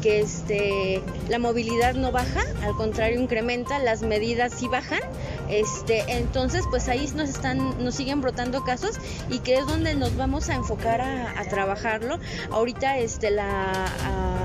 que 0.02 0.20
este, 0.20 1.02
la 1.28 1.38
movilidad 1.38 1.94
no 1.94 2.10
baja, 2.10 2.42
al 2.62 2.74
contrario 2.74 3.20
incrementa, 3.20 3.78
las 3.78 4.02
medidas 4.02 4.52
sí 4.52 4.68
bajan. 4.68 5.00
Este, 5.48 6.04
entonces, 6.08 6.64
pues 6.70 6.88
ahí 6.88 7.08
nos 7.14 7.28
están, 7.28 7.82
nos 7.82 7.94
siguen 7.94 8.20
brotando 8.20 8.64
casos 8.64 8.98
y 9.30 9.38
que 9.38 9.58
es 9.58 9.66
donde 9.66 9.94
nos 9.94 10.16
vamos 10.16 10.48
a 10.48 10.54
enfocar 10.54 11.00
a, 11.00 11.42
trabajarlo. 11.48 12.18
Ahorita, 12.50 12.98
este, 12.98 13.30
la 13.30 14.41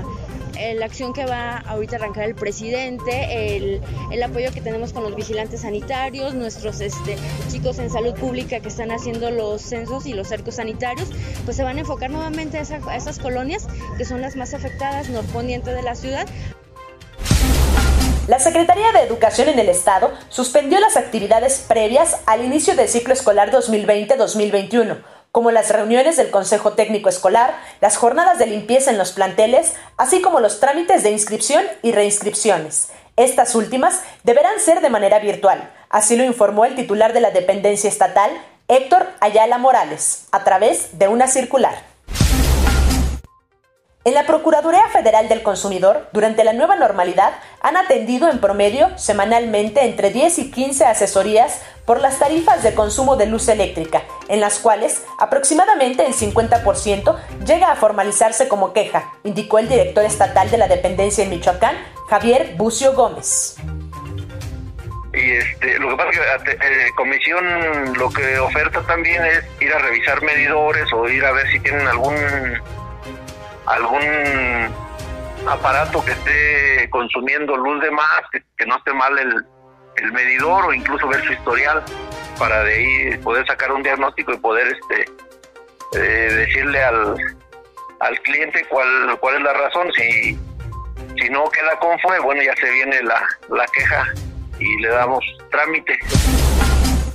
la 0.74 0.86
acción 0.86 1.12
que 1.12 1.24
va 1.24 1.58
ahorita 1.58 1.96
a 1.96 1.98
arrancar 2.00 2.24
el 2.24 2.34
presidente, 2.34 3.56
el, 3.56 3.80
el, 4.10 4.22
apoyo 4.22 4.52
que 4.52 4.60
tenemos 4.60 4.92
con 4.92 5.02
los 5.02 5.14
vigilantes 5.14 5.60
sanitarios, 5.60 6.34
nuestros 6.34 6.80
este, 6.80 7.16
chicos 7.48 7.78
en 7.78 7.90
salud 7.90 8.14
pública 8.14 8.60
que 8.60 8.68
están 8.68 8.90
haciendo 8.90 9.30
los 9.30 9.62
censos 9.62 10.06
y 10.06 10.14
los 10.14 10.28
cercos 10.28 10.56
sanitarios, 10.56 11.08
pues 11.44 11.56
se 11.56 11.62
van 11.62 11.76
a 11.76 11.80
enfocar 11.80 12.10
nuevamente 12.10 12.58
a, 12.58 12.62
a 12.62 12.96
esas 12.96 13.18
colonias 13.18 13.66
que 13.96 14.04
son 14.04 14.20
las 14.20 14.36
más 14.36 14.54
afectadas 14.54 15.08
norponiente 15.08 15.72
de 15.72 15.82
la 15.82 15.94
ciudad. 15.94 16.26
La 18.26 18.38
Secretaría 18.38 18.92
de 18.92 19.00
Educación 19.00 19.48
en 19.48 19.58
el 19.58 19.70
Estado 19.70 20.12
suspendió 20.28 20.78
las 20.80 20.98
actividades 20.98 21.64
previas 21.66 22.18
al 22.26 22.44
inicio 22.44 22.76
del 22.76 22.88
ciclo 22.88 23.14
escolar 23.14 23.50
2020-2021 23.50 24.98
como 25.38 25.52
las 25.52 25.70
reuniones 25.70 26.16
del 26.16 26.32
Consejo 26.32 26.72
Técnico 26.72 27.08
Escolar, 27.08 27.54
las 27.80 27.96
jornadas 27.96 28.40
de 28.40 28.46
limpieza 28.48 28.90
en 28.90 28.98
los 28.98 29.12
planteles, 29.12 29.74
así 29.96 30.20
como 30.20 30.40
los 30.40 30.58
trámites 30.58 31.04
de 31.04 31.12
inscripción 31.12 31.64
y 31.80 31.92
reinscripciones. 31.92 32.88
Estas 33.14 33.54
últimas 33.54 34.02
deberán 34.24 34.58
ser 34.58 34.80
de 34.80 34.90
manera 34.90 35.20
virtual, 35.20 35.72
así 35.90 36.16
lo 36.16 36.24
informó 36.24 36.64
el 36.64 36.74
titular 36.74 37.12
de 37.12 37.20
la 37.20 37.30
dependencia 37.30 37.88
estatal, 37.88 38.32
Héctor 38.66 39.06
Ayala 39.20 39.58
Morales, 39.58 40.26
a 40.32 40.42
través 40.42 40.98
de 40.98 41.06
una 41.06 41.28
circular. 41.28 41.84
En 44.04 44.14
la 44.14 44.26
Procuraduría 44.26 44.88
Federal 44.90 45.28
del 45.28 45.44
Consumidor, 45.44 46.08
durante 46.12 46.42
la 46.42 46.52
nueva 46.52 46.74
normalidad, 46.74 47.34
han 47.60 47.76
atendido 47.76 48.28
en 48.28 48.40
promedio 48.40 48.88
semanalmente 48.98 49.84
entre 49.84 50.10
10 50.10 50.38
y 50.38 50.50
15 50.50 50.86
asesorías 50.86 51.60
por 51.84 52.00
las 52.00 52.18
tarifas 52.18 52.62
de 52.62 52.74
consumo 52.74 53.16
de 53.16 53.26
luz 53.26 53.48
eléctrica, 53.48 54.02
en 54.28 54.40
las 54.40 54.58
cuales 54.58 55.04
aproximadamente 55.18 56.06
el 56.06 56.14
50% 56.14 57.18
llega 57.44 57.72
a 57.72 57.76
formalizarse 57.76 58.48
como 58.48 58.72
queja, 58.72 59.12
indicó 59.24 59.58
el 59.58 59.68
director 59.68 60.04
estatal 60.04 60.50
de 60.50 60.58
la 60.58 60.68
dependencia 60.68 61.24
en 61.24 61.30
Michoacán, 61.30 61.76
Javier 62.08 62.54
Bucio 62.56 62.92
Gómez. 62.92 63.56
Y 65.12 65.32
este, 65.32 65.78
lo 65.78 65.88
que 65.90 65.96
pasa 65.96 66.10
es 66.10 66.42
que 66.44 66.50
eh, 66.52 66.90
comisión 66.94 67.44
lo 67.98 68.10
que 68.10 68.38
oferta 68.38 68.82
también 68.82 69.24
es 69.24 69.44
ir 69.60 69.72
a 69.72 69.78
revisar 69.78 70.22
medidores 70.22 70.92
o 70.92 71.08
ir 71.08 71.24
a 71.24 71.32
ver 71.32 71.50
si 71.50 71.58
tienen 71.60 71.86
algún 71.88 72.14
algún 73.66 74.02
aparato 75.46 76.04
que 76.04 76.12
esté 76.12 76.90
consumiendo 76.90 77.56
luz 77.56 77.82
de 77.82 77.90
más, 77.90 78.22
que, 78.32 78.66
no 78.66 78.76
esté 78.76 78.92
mal 78.92 79.18
el, 79.18 79.44
el, 80.02 80.12
medidor 80.12 80.66
o 80.66 80.72
incluso 80.72 81.08
ver 81.08 81.24
su 81.24 81.32
historial 81.32 81.82
para 82.38 82.62
de 82.64 82.74
ahí 82.74 83.18
poder 83.18 83.46
sacar 83.46 83.72
un 83.72 83.82
diagnóstico 83.82 84.32
y 84.32 84.38
poder 84.38 84.68
este 84.68 85.04
eh, 85.96 86.32
decirle 86.32 86.82
al, 86.82 87.16
al 88.00 88.20
cliente 88.20 88.64
cuál, 88.68 89.18
cuál 89.20 89.36
es 89.36 89.42
la 89.42 89.52
razón. 89.52 89.90
Si, 89.92 90.38
si 91.20 91.28
no 91.30 91.44
queda 91.50 91.78
conforme, 91.80 92.20
bueno, 92.20 92.42
ya 92.42 92.54
se 92.56 92.70
viene 92.70 93.02
la, 93.02 93.26
la 93.48 93.66
queja 93.66 94.04
y 94.58 94.80
le 94.80 94.88
damos 94.88 95.24
trámite. 95.50 95.98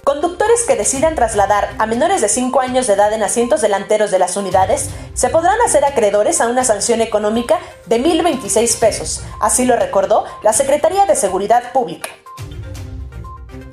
Conductores 0.03 0.65
que 0.67 0.75
decidan 0.75 1.15
trasladar 1.15 1.69
a 1.79 1.85
menores 1.85 2.19
de 2.19 2.27
5 2.27 2.59
años 2.59 2.87
de 2.87 2.93
edad 2.93 3.13
en 3.13 3.23
asientos 3.23 3.61
delanteros 3.61 4.11
de 4.11 4.19
las 4.19 4.35
unidades 4.35 4.89
se 5.13 5.29
podrán 5.29 5.59
hacer 5.61 5.85
acreedores 5.85 6.41
a 6.41 6.47
una 6.47 6.65
sanción 6.65 6.99
económica 6.99 7.57
de 7.85 8.03
1.026 8.03 8.79
pesos, 8.79 9.23
así 9.39 9.65
lo 9.65 9.77
recordó 9.77 10.25
la 10.43 10.51
Secretaría 10.51 11.05
de 11.05 11.15
Seguridad 11.15 11.71
Pública. 11.71 12.09